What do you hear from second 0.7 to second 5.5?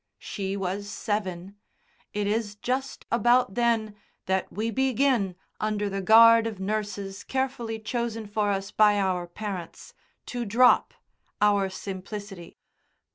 seven; it is just about then that we begin,